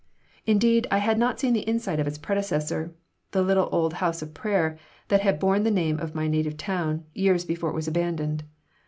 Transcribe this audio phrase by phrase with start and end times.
[0.47, 2.95] Indeed, I had not seen the inside of its predecessor,
[3.33, 7.03] the little old house of prayer that had borne the name of my native town,
[7.13, 8.43] years before it was abandoned.